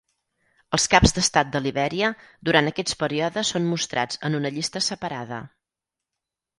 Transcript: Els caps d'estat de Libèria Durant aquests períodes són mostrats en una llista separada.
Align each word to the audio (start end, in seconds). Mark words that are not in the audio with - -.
Els 0.77 0.87
caps 0.93 1.13
d'estat 1.17 1.51
de 1.57 1.61
Libèria 1.65 2.09
Durant 2.51 2.71
aquests 2.73 2.99
períodes 3.05 3.55
són 3.57 3.71
mostrats 3.77 4.21
en 4.31 4.43
una 4.43 4.55
llista 4.59 4.87
separada. 4.91 5.45